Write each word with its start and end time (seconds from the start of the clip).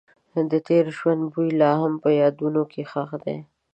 د 0.51 0.53
تېر 0.67 0.85
ژوند 0.97 1.21
بوی 1.33 1.49
لا 1.61 1.71
هم 1.81 1.93
په 2.03 2.09
یادونو 2.21 2.61
کې 2.71 2.81
ښخ 2.91 3.09
دی. 3.23 3.37